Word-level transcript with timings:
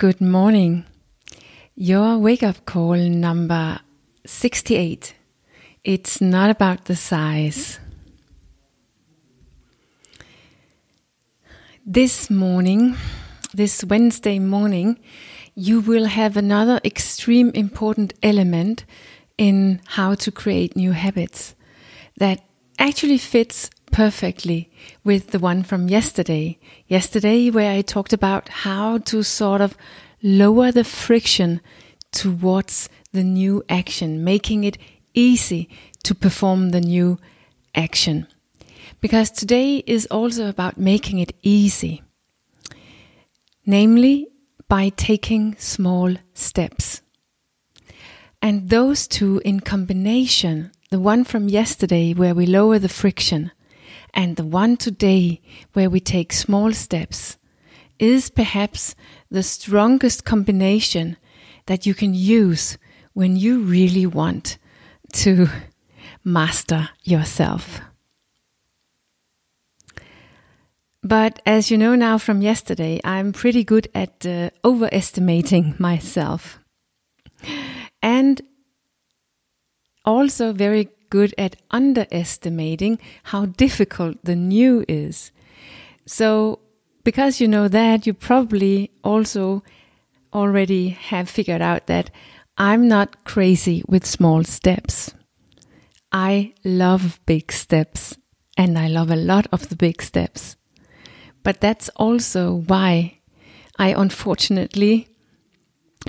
Good 0.00 0.22
morning. 0.22 0.86
Your 1.74 2.16
wake 2.16 2.42
up 2.42 2.64
call 2.64 2.96
number 2.96 3.80
68. 4.24 5.14
It's 5.84 6.22
not 6.22 6.48
about 6.48 6.86
the 6.86 6.96
size. 6.96 7.78
This 11.84 12.30
morning, 12.30 12.96
this 13.52 13.84
Wednesday 13.84 14.38
morning, 14.38 14.98
you 15.54 15.80
will 15.80 16.06
have 16.06 16.34
another 16.38 16.80
extreme 16.82 17.50
important 17.50 18.14
element 18.22 18.86
in 19.36 19.82
how 19.84 20.14
to 20.14 20.32
create 20.32 20.76
new 20.76 20.92
habits 20.92 21.54
that 22.16 22.40
actually 22.78 23.18
fits 23.18 23.68
perfectly 23.90 24.70
with 25.04 25.30
the 25.30 25.38
one 25.38 25.62
from 25.62 25.88
yesterday. 25.88 26.58
Yesterday, 26.86 27.50
where 27.50 27.72
I 27.72 27.82
talked 27.82 28.12
about 28.12 28.48
how 28.48 28.98
to 28.98 29.22
sort 29.22 29.60
of 29.60 29.76
lower 30.22 30.72
the 30.72 30.84
friction 30.84 31.60
towards 32.12 32.88
the 33.12 33.24
new 33.24 33.62
action, 33.68 34.24
making 34.24 34.64
it 34.64 34.78
easy 35.14 35.68
to 36.04 36.14
perform 36.14 36.70
the 36.70 36.80
new 36.80 37.18
action. 37.74 38.26
Because 39.00 39.30
today 39.30 39.78
is 39.86 40.06
also 40.06 40.48
about 40.48 40.78
making 40.78 41.18
it 41.18 41.34
easy, 41.42 42.02
namely 43.64 44.28
by 44.68 44.90
taking 44.90 45.56
small 45.56 46.14
steps. 46.34 47.02
And 48.42 48.70
those 48.70 49.06
two 49.06 49.42
in 49.44 49.60
combination, 49.60 50.72
the 50.90 51.00
one 51.00 51.24
from 51.24 51.48
yesterday 51.48 52.14
where 52.14 52.34
we 52.34 52.46
lower 52.46 52.78
the 52.78 52.88
friction, 52.88 53.52
and 54.14 54.36
the 54.36 54.44
one 54.44 54.76
today 54.76 55.40
where 55.72 55.90
we 55.90 56.00
take 56.00 56.32
small 56.32 56.72
steps 56.72 57.36
is 57.98 58.30
perhaps 58.30 58.94
the 59.30 59.42
strongest 59.42 60.24
combination 60.24 61.16
that 61.66 61.86
you 61.86 61.94
can 61.94 62.14
use 62.14 62.78
when 63.12 63.36
you 63.36 63.60
really 63.60 64.06
want 64.06 64.58
to 65.12 65.48
master 66.24 66.88
yourself. 67.04 67.80
But 71.02 71.40
as 71.46 71.70
you 71.70 71.78
know 71.78 71.94
now 71.94 72.18
from 72.18 72.42
yesterday, 72.42 73.00
I'm 73.04 73.32
pretty 73.32 73.64
good 73.64 73.88
at 73.94 74.26
uh, 74.26 74.50
overestimating 74.64 75.74
myself. 75.78 76.58
And 78.02 78.40
also 80.04 80.52
very 80.52 80.88
good 81.10 81.34
at 81.36 81.56
underestimating 81.70 82.98
how 83.24 83.46
difficult 83.46 84.16
the 84.24 84.36
new 84.36 84.84
is. 84.88 85.32
So, 86.06 86.60
because 87.04 87.40
you 87.40 87.48
know 87.48 87.68
that, 87.68 88.06
you 88.06 88.14
probably 88.14 88.90
also 89.04 89.62
already 90.32 90.90
have 90.90 91.28
figured 91.28 91.60
out 91.62 91.86
that 91.86 92.10
I'm 92.56 92.88
not 92.88 93.24
crazy 93.24 93.82
with 93.88 94.06
small 94.06 94.44
steps. 94.44 95.12
I 96.12 96.54
love 96.64 97.20
big 97.26 97.52
steps 97.52 98.16
and 98.56 98.78
I 98.78 98.88
love 98.88 99.10
a 99.10 99.16
lot 99.16 99.46
of 99.52 99.68
the 99.68 99.76
big 99.76 100.02
steps. 100.02 100.56
But 101.42 101.60
that's 101.60 101.88
also 101.90 102.64
why 102.66 103.20
I 103.78 103.94
unfortunately 103.96 105.08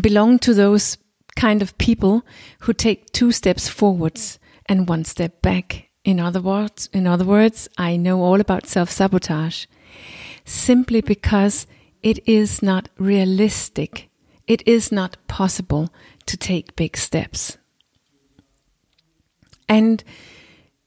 belong 0.00 0.38
to 0.40 0.54
those 0.54 0.96
kind 1.36 1.62
of 1.62 1.76
people 1.78 2.24
who 2.60 2.72
take 2.72 3.12
two 3.12 3.32
steps 3.32 3.68
forwards 3.68 4.38
and 4.68 4.88
one 4.88 5.04
step 5.04 5.42
back. 5.42 5.88
In 6.04 6.20
other 6.20 6.40
words, 6.40 6.88
in 6.92 7.06
other 7.06 7.24
words, 7.24 7.68
I 7.76 7.96
know 7.96 8.22
all 8.22 8.40
about 8.40 8.66
self-sabotage 8.66 9.66
simply 10.44 11.00
because 11.00 11.66
it 12.02 12.26
is 12.26 12.62
not 12.62 12.88
realistic. 12.98 14.08
It 14.46 14.66
is 14.66 14.90
not 14.90 15.16
possible 15.26 15.92
to 16.26 16.36
take 16.36 16.76
big 16.76 16.96
steps. 16.96 17.58
And 19.68 20.02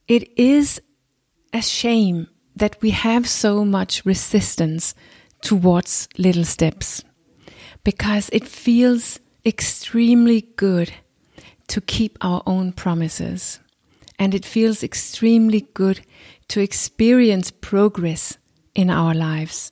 it 0.08 0.32
is 0.38 0.82
a 1.54 1.62
shame 1.62 2.28
that 2.56 2.82
we 2.82 2.92
have 2.92 3.28
so 3.30 3.64
much 3.64 4.06
resistance 4.06 4.96
towards 5.42 6.08
little 6.18 6.44
steps 6.44 7.04
because 7.84 8.30
it 8.32 8.48
feels 8.48 9.20
extremely 9.46 10.42
good 10.56 10.94
to 11.68 11.82
keep 11.82 12.18
our 12.22 12.44
own 12.46 12.72
promises. 12.72 13.60
And 14.22 14.36
it 14.36 14.46
feels 14.46 14.84
extremely 14.84 15.62
good 15.74 16.02
to 16.50 16.62
experience 16.62 17.50
progress 17.50 18.38
in 18.76 18.92
our 18.92 19.16
lives. 19.16 19.72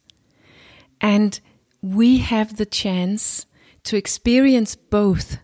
And 1.00 1.40
we 1.84 2.18
have 2.18 2.58
the 2.58 2.66
chance 2.66 3.46
to 3.84 3.96
experience 3.96 4.76
both 4.76 5.38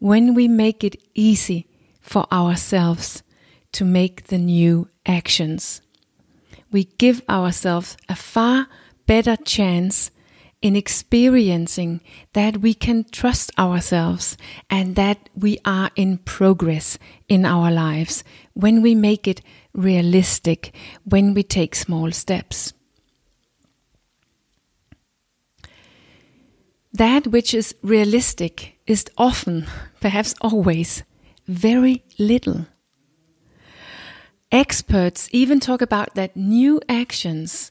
when 0.00 0.34
we 0.34 0.48
make 0.48 0.82
it 0.82 0.96
easy 1.14 1.68
for 2.00 2.26
ourselves 2.32 3.22
to 3.70 3.84
make 3.84 4.24
the 4.24 4.38
new 4.38 4.88
actions. 5.06 5.80
We 6.72 6.86
give 6.98 7.22
ourselves 7.28 7.96
a 8.08 8.16
far 8.16 8.66
better 9.06 9.36
chance 9.36 10.10
in 10.62 10.76
experiencing 10.76 12.00
that 12.32 12.58
we 12.58 12.72
can 12.72 13.04
trust 13.10 13.50
ourselves 13.58 14.38
and 14.70 14.94
that 14.96 15.28
we 15.34 15.58
are 15.64 15.90
in 15.96 16.18
progress 16.18 16.98
in 17.28 17.44
our 17.44 17.70
lives 17.70 18.22
when 18.54 18.80
we 18.80 18.94
make 18.94 19.26
it 19.26 19.42
realistic, 19.74 20.74
when 21.04 21.34
we 21.34 21.42
take 21.42 21.74
small 21.74 22.12
steps. 22.12 22.72
That 26.92 27.26
which 27.26 27.54
is 27.54 27.74
realistic 27.82 28.78
is 28.86 29.06
often, 29.18 29.66
perhaps 30.00 30.34
always, 30.40 31.02
very 31.48 32.04
little. 32.18 32.66
Experts 34.52 35.28
even 35.32 35.58
talk 35.58 35.80
about 35.80 36.14
that 36.14 36.36
new 36.36 36.80
actions 36.88 37.70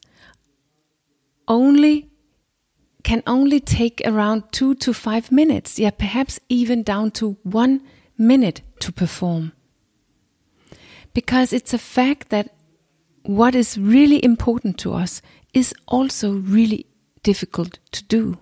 only 1.46 2.11
can 3.02 3.22
only 3.26 3.60
take 3.60 4.00
around 4.04 4.44
two 4.52 4.74
to 4.76 4.92
five 4.92 5.32
minutes, 5.32 5.78
yeah, 5.78 5.90
perhaps 5.90 6.38
even 6.48 6.82
down 6.82 7.10
to 7.12 7.36
one 7.42 7.82
minute 8.16 8.62
to 8.80 8.92
perform. 8.92 9.52
Because 11.14 11.52
it's 11.52 11.74
a 11.74 11.78
fact 11.78 12.28
that 12.30 12.54
what 13.24 13.54
is 13.54 13.78
really 13.78 14.24
important 14.24 14.78
to 14.78 14.94
us 14.94 15.22
is 15.52 15.74
also 15.86 16.32
really 16.32 16.86
difficult 17.22 17.78
to 17.92 18.04
do. 18.04 18.38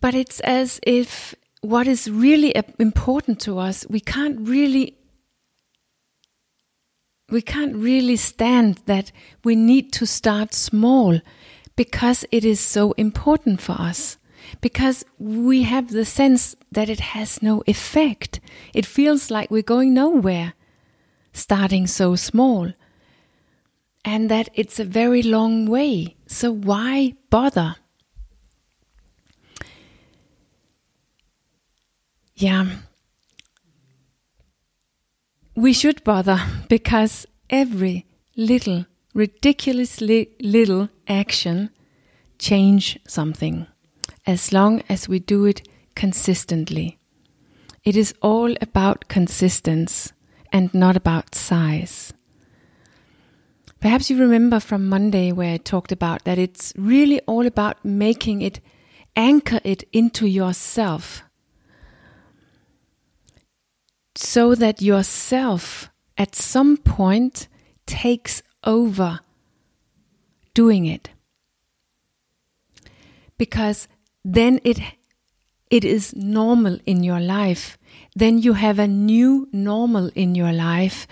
But 0.00 0.14
it's 0.14 0.40
as 0.40 0.80
if 0.86 1.34
what 1.60 1.86
is 1.86 2.10
really 2.10 2.56
uh, 2.56 2.62
important 2.78 3.40
to 3.40 3.58
us, 3.58 3.86
we 3.88 4.00
can't 4.00 4.48
really 4.48 4.96
we 7.30 7.42
can't 7.42 7.76
really 7.76 8.16
stand 8.16 8.80
that 8.86 9.12
we 9.44 9.56
need 9.56 9.92
to 9.94 10.06
start 10.06 10.54
small 10.54 11.20
because 11.76 12.24
it 12.30 12.44
is 12.44 12.60
so 12.60 12.92
important 12.92 13.60
for 13.60 13.72
us. 13.72 14.18
Because 14.60 15.04
we 15.18 15.62
have 15.62 15.90
the 15.90 16.04
sense 16.04 16.56
that 16.72 16.88
it 16.88 17.00
has 17.00 17.42
no 17.42 17.62
effect. 17.66 18.40
It 18.74 18.84
feels 18.84 19.30
like 19.30 19.50
we're 19.50 19.62
going 19.62 19.94
nowhere 19.94 20.54
starting 21.32 21.86
so 21.86 22.16
small. 22.16 22.72
And 24.04 24.30
that 24.30 24.48
it's 24.54 24.80
a 24.80 24.84
very 24.84 25.22
long 25.22 25.66
way. 25.66 26.16
So 26.26 26.50
why 26.50 27.14
bother? 27.28 27.76
Yeah, 32.34 32.66
we 35.60 35.74
should 35.74 36.02
bother 36.04 36.40
because 36.70 37.26
every 37.50 38.06
little, 38.34 38.86
ridiculously 39.12 40.30
little 40.40 40.88
action 41.06 41.68
change 42.38 42.98
something 43.06 43.66
as 44.26 44.54
long 44.54 44.82
as 44.88 45.06
we 45.06 45.18
do 45.18 45.44
it 45.44 45.68
consistently. 45.94 46.98
It 47.84 47.94
is 47.94 48.14
all 48.22 48.54
about 48.62 49.08
consistency 49.08 50.12
and 50.50 50.72
not 50.72 50.96
about 50.96 51.34
size. 51.34 52.14
Perhaps 53.80 54.08
you 54.08 54.18
remember 54.18 54.60
from 54.60 54.88
Monday 54.88 55.30
where 55.30 55.52
I 55.52 55.58
talked 55.58 55.92
about 55.92 56.24
that 56.24 56.38
it's 56.38 56.72
really 56.76 57.20
all 57.26 57.46
about 57.46 57.84
making 57.84 58.40
it 58.40 58.60
anchor 59.14 59.60
it 59.62 59.84
into 59.92 60.26
yourself 60.26 61.22
so 64.14 64.54
that 64.54 64.82
yourself 64.82 65.90
at 66.18 66.34
some 66.34 66.76
point 66.76 67.48
takes 67.86 68.42
over 68.64 69.20
doing 70.54 70.86
it. 70.86 71.10
Because 73.38 73.88
then 74.24 74.60
it 74.64 74.80
it 75.70 75.84
is 75.84 76.14
normal 76.14 76.78
in 76.84 77.04
your 77.04 77.20
life. 77.20 77.78
Then 78.14 78.38
you 78.38 78.54
have 78.54 78.78
a 78.78 78.88
new 78.88 79.48
normal 79.52 80.10
in 80.14 80.34
your 80.34 80.52
life 80.52 81.06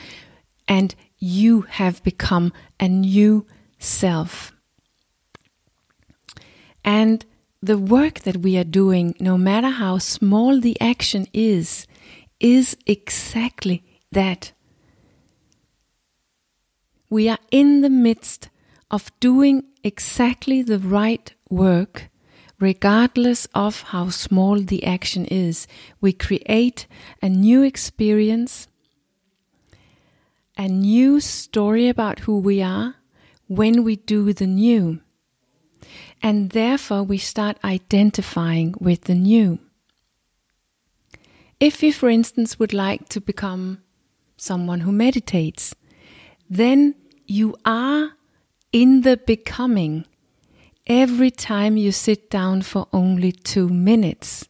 and 0.66 0.94
you 1.18 1.62
have 1.62 2.02
become 2.02 2.52
a 2.80 2.88
new 2.88 3.46
self. 3.78 4.52
And 6.84 7.24
the 7.62 7.78
work 7.78 8.20
that 8.20 8.38
we 8.38 8.56
are 8.56 8.64
doing, 8.64 9.14
no 9.20 9.38
matter 9.38 9.68
how 9.68 9.98
small 9.98 10.60
the 10.60 10.80
action 10.80 11.26
is, 11.32 11.86
is 12.40 12.76
exactly 12.86 13.84
that. 14.12 14.52
We 17.10 17.28
are 17.28 17.38
in 17.50 17.80
the 17.80 17.90
midst 17.90 18.50
of 18.90 19.10
doing 19.20 19.64
exactly 19.82 20.62
the 20.62 20.78
right 20.78 21.32
work, 21.48 22.08
regardless 22.60 23.46
of 23.54 23.82
how 23.82 24.10
small 24.10 24.60
the 24.60 24.84
action 24.84 25.24
is. 25.26 25.66
We 26.00 26.12
create 26.12 26.86
a 27.22 27.28
new 27.28 27.62
experience, 27.62 28.68
a 30.56 30.68
new 30.68 31.20
story 31.20 31.88
about 31.88 32.20
who 32.20 32.38
we 32.38 32.62
are 32.62 32.96
when 33.46 33.84
we 33.84 33.96
do 33.96 34.32
the 34.32 34.46
new. 34.46 35.00
And 36.20 36.50
therefore, 36.50 37.04
we 37.04 37.18
start 37.18 37.58
identifying 37.64 38.74
with 38.80 39.04
the 39.04 39.14
new. 39.14 39.60
If 41.60 41.82
you, 41.82 41.92
for 41.92 42.08
instance, 42.08 42.58
would 42.58 42.72
like 42.72 43.08
to 43.08 43.20
become 43.20 43.82
someone 44.36 44.80
who 44.80 44.92
meditates, 44.92 45.74
then 46.48 46.94
you 47.26 47.56
are 47.64 48.12
in 48.72 49.02
the 49.02 49.16
becoming 49.16 50.06
every 50.86 51.30
time 51.30 51.76
you 51.76 51.92
sit 51.92 52.30
down 52.30 52.62
for 52.62 52.86
only 52.92 53.32
two 53.32 53.68
minutes. 53.68 54.48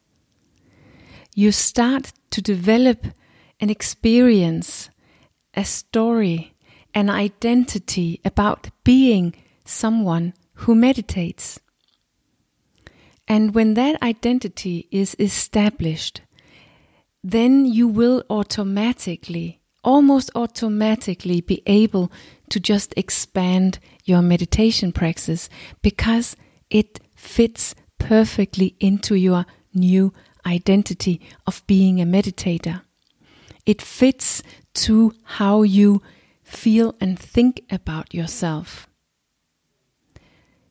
You 1.35 1.51
start 1.51 2.13
to 2.31 2.43
develop 2.43 3.07
an 3.59 3.71
experience, 3.71 4.91
a 5.55 5.65
story, 5.65 6.55
an 6.95 7.09
identity 7.09 8.21
about 8.25 8.71
being 8.85 9.35
someone 9.65 10.35
who 10.55 10.75
meditates. 10.75 11.59
And 13.27 13.55
when 13.55 13.75
that 13.75 14.03
identity 14.03 14.89
is 14.91 15.17
established, 15.19 16.23
then 17.23 17.67
you 17.67 17.89
will 17.89 18.23
automatically, 18.31 19.61
almost 19.83 20.31
automatically, 20.35 21.41
be 21.41 21.63
able 21.67 22.13
to 22.51 22.61
just 22.61 22.95
expand 22.97 23.79
your 24.05 24.23
meditation 24.23 24.93
practice 24.93 25.49
because 25.83 26.37
it 26.71 27.01
fits 27.15 27.75
perfectly 27.99 28.77
into 28.81 29.15
your 29.15 29.45
new 29.75 30.13
identity 30.47 31.21
of 31.47 31.67
being 31.67 32.01
a 32.01 32.05
meditator. 32.05 32.83
It 33.67 33.83
fits 33.83 34.43
to 34.75 35.13
how 35.25 35.63
you 35.63 36.01
feel 36.43 36.95
and 37.01 37.19
think 37.19 37.63
about 37.71 38.15
yourself. 38.15 38.89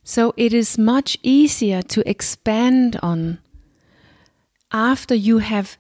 So 0.04 0.34
it 0.38 0.54
is 0.54 0.78
much 0.78 1.18
easier 1.22 1.82
to 1.84 2.10
expand 2.10 2.98
on 3.04 3.40
after 4.72 5.14
you 5.14 5.40
have 5.40 5.78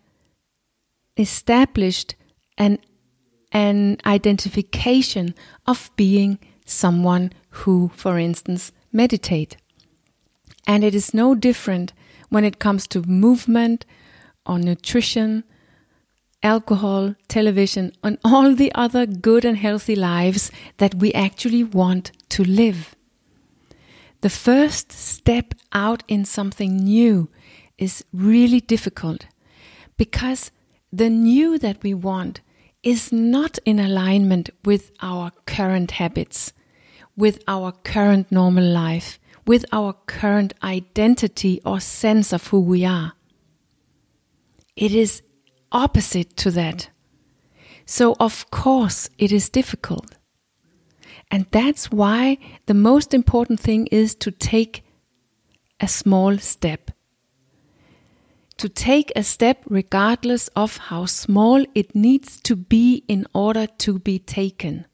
established 1.17 2.15
an 2.57 2.79
an 3.53 3.97
identification 4.05 5.33
of 5.65 5.89
being 5.95 6.37
someone 6.65 7.31
who, 7.49 7.89
for 7.95 8.19
instance, 8.19 8.71
meditate. 8.91 9.55
And 10.67 10.83
it 10.83 10.93
is 10.93 11.13
no 11.13 11.33
different 11.33 11.93
when 12.29 12.43
it 12.43 12.59
comes 12.59 12.87
to 12.87 13.01
movement 13.03 13.85
or 14.45 14.59
nutrition, 14.59 15.45
alcohol, 16.43 17.15
television, 17.27 17.93
and 18.03 18.17
all 18.23 18.53
the 18.53 18.71
other 18.75 19.05
good 19.05 19.45
and 19.45 19.57
healthy 19.57 19.95
lives 19.95 20.51
that 20.77 20.95
we 20.95 21.13
actually 21.13 21.63
want 21.63 22.11
to 22.29 22.43
live. 22.43 22.95
The 24.21 24.29
first 24.29 24.91
step 24.91 25.53
out 25.71 26.03
in 26.07 26.25
something 26.25 26.75
new 26.75 27.29
is 27.77 28.03
really 28.11 28.59
difficult 28.59 29.27
because 29.95 30.51
the 30.91 31.09
new 31.09 31.57
that 31.59 31.83
we 31.83 31.93
want 31.93 32.41
is 32.83 33.11
not 33.11 33.59
in 33.65 33.79
alignment 33.79 34.49
with 34.63 34.91
our 35.01 35.31
current 35.45 35.91
habits, 35.91 36.53
with 37.15 37.43
our 37.47 37.71
current 37.71 38.31
normal 38.31 38.63
life, 38.63 39.19
with 39.45 39.65
our 39.71 39.93
current 40.05 40.53
identity 40.63 41.61
or 41.65 41.79
sense 41.79 42.31
of 42.31 42.47
who 42.47 42.61
we 42.61 42.85
are. 42.85 43.13
It 44.75 44.93
is 44.93 45.21
opposite 45.71 46.37
to 46.37 46.51
that. 46.51 46.89
So, 47.85 48.15
of 48.19 48.49
course, 48.51 49.09
it 49.17 49.31
is 49.31 49.49
difficult. 49.49 50.15
And 51.31 51.45
that's 51.51 51.91
why 51.91 52.37
the 52.67 52.73
most 52.73 53.13
important 53.13 53.59
thing 53.59 53.87
is 53.87 54.15
to 54.15 54.31
take 54.31 54.83
a 55.79 55.87
small 55.87 56.37
step. 56.37 56.91
To 58.57 58.69
take 58.69 59.11
a 59.15 59.23
step 59.23 59.63
regardless 59.69 60.47
of 60.49 60.77
how 60.77 61.05
small 61.05 61.63
it 61.75 61.93
needs 61.93 62.41
to 62.41 62.55
be 62.55 63.03
in 63.07 63.27
order 63.33 63.67
to 63.67 63.99
be 63.99 64.17
taken. 64.17 64.85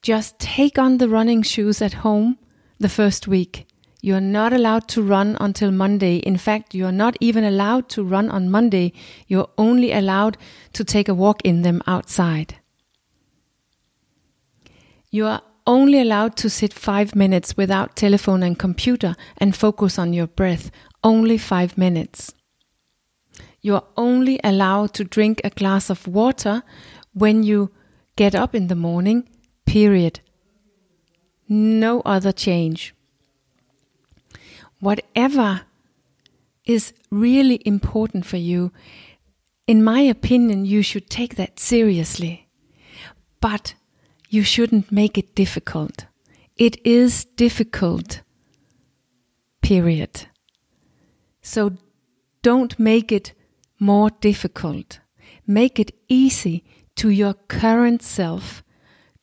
Just 0.00 0.38
take 0.38 0.78
on 0.78 0.96
the 0.96 1.08
running 1.08 1.42
shoes 1.42 1.82
at 1.82 1.92
home 1.92 2.38
the 2.78 2.88
first 2.88 3.28
week. 3.28 3.66
You're 4.00 4.22
not 4.22 4.54
allowed 4.54 4.88
to 4.88 5.02
run 5.02 5.36
until 5.38 5.70
Monday. 5.70 6.16
In 6.16 6.38
fact, 6.38 6.74
you're 6.74 6.92
not 6.92 7.16
even 7.20 7.44
allowed 7.44 7.90
to 7.90 8.02
run 8.02 8.30
on 8.30 8.50
Monday. 8.50 8.94
You're 9.26 9.50
only 9.58 9.92
allowed 9.92 10.38
to 10.72 10.84
take 10.84 11.08
a 11.08 11.14
walk 11.14 11.42
in 11.44 11.60
them 11.60 11.82
outside. 11.86 12.56
You 15.10 15.26
are 15.26 15.42
only 15.66 16.00
allowed 16.00 16.36
to 16.36 16.48
sit 16.48 16.72
five 16.72 17.14
minutes 17.14 17.56
without 17.58 17.96
telephone 17.96 18.42
and 18.42 18.58
computer 18.58 19.14
and 19.36 19.54
focus 19.54 19.98
on 19.98 20.14
your 20.14 20.26
breath. 20.26 20.70
Only 21.02 21.38
five 21.38 21.78
minutes. 21.78 22.34
You 23.62 23.74
are 23.74 23.84
only 23.96 24.40
allowed 24.42 24.94
to 24.94 25.04
drink 25.04 25.40
a 25.44 25.50
glass 25.50 25.90
of 25.90 26.06
water 26.06 26.62
when 27.12 27.42
you 27.42 27.70
get 28.16 28.34
up 28.34 28.54
in 28.54 28.68
the 28.68 28.74
morning, 28.74 29.28
period. 29.66 30.20
No 31.48 32.00
other 32.02 32.32
change. 32.32 32.94
Whatever 34.78 35.62
is 36.64 36.92
really 37.10 37.60
important 37.66 38.24
for 38.24 38.36
you, 38.36 38.72
in 39.66 39.84
my 39.84 40.00
opinion, 40.00 40.64
you 40.64 40.82
should 40.82 41.10
take 41.10 41.36
that 41.36 41.60
seriously. 41.60 42.48
But 43.40 43.74
you 44.28 44.42
shouldn't 44.42 44.92
make 44.92 45.18
it 45.18 45.34
difficult. 45.34 46.06
It 46.56 46.84
is 46.84 47.24
difficult. 47.24 48.22
Period. 49.60 50.26
So 51.50 51.72
don't 52.42 52.78
make 52.78 53.10
it 53.10 53.32
more 53.80 54.10
difficult. 54.20 55.00
Make 55.48 55.80
it 55.80 55.90
easy 56.08 56.62
to 56.94 57.08
your 57.08 57.34
current 57.34 58.02
self 58.02 58.62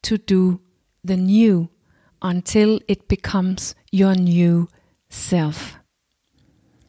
to 0.04 0.18
do 0.18 0.60
the 1.06 1.16
new 1.16 1.70
until 2.22 2.82
it 2.90 3.08
becomes 3.08 3.76
your 3.94 4.14
new 4.14 4.68
self. 5.08 5.78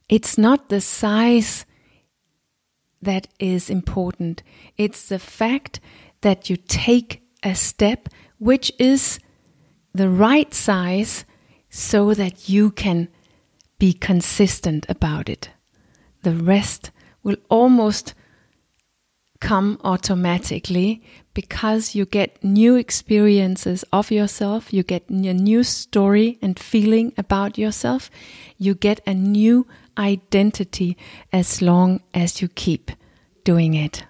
It's 0.08 0.38
not 0.38 0.70
the 0.70 0.80
size 0.80 1.64
that 3.00 3.28
is 3.38 3.70
important, 3.70 4.42
it's 4.76 5.08
the 5.08 5.20
fact 5.20 5.78
that 6.22 6.50
you 6.50 6.56
take 6.56 7.22
a 7.44 7.54
step 7.54 8.08
which 8.38 8.72
is 8.80 9.20
the 9.94 10.08
right 10.08 10.52
size 10.52 11.24
so 11.70 12.12
that 12.12 12.48
you 12.48 12.72
can 12.72 13.08
be 13.78 13.92
consistent 13.92 14.86
about 14.88 15.28
it. 15.28 15.50
The 16.22 16.34
rest 16.34 16.90
will 17.22 17.36
almost 17.48 18.14
come 19.40 19.78
automatically 19.84 21.02
because 21.32 21.94
you 21.94 22.04
get 22.04 22.42
new 22.42 22.74
experiences 22.74 23.84
of 23.92 24.10
yourself, 24.10 24.72
you 24.72 24.82
get 24.82 25.08
a 25.08 25.12
new 25.12 25.62
story 25.62 26.38
and 26.42 26.58
feeling 26.58 27.12
about 27.16 27.56
yourself, 27.56 28.10
you 28.56 28.74
get 28.74 29.00
a 29.06 29.14
new 29.14 29.66
identity 29.96 30.96
as 31.32 31.62
long 31.62 32.00
as 32.12 32.42
you 32.42 32.48
keep 32.48 32.90
doing 33.44 33.74
it. 33.74 34.04